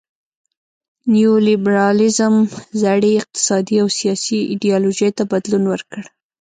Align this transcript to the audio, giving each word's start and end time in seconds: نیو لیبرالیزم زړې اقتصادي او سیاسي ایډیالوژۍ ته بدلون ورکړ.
نیو 1.13 1.33
لیبرالیزم 1.47 2.35
زړې 2.81 3.11
اقتصادي 3.21 3.75
او 3.83 3.87
سیاسي 3.99 4.39
ایډیالوژۍ 4.51 5.09
ته 5.17 5.23
بدلون 5.31 5.63
ورکړ. 5.69 6.01